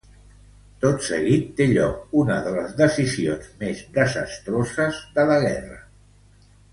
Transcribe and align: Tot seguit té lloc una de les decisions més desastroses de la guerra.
Tot 0.83 1.03
seguit 1.07 1.51
té 1.59 1.67
lloc 1.73 2.15
una 2.23 2.37
de 2.47 2.53
les 2.57 2.73
decisions 2.81 3.51
més 3.59 3.83
desastroses 4.01 5.03
de 5.19 5.27
la 5.33 5.37
guerra. 5.49 5.79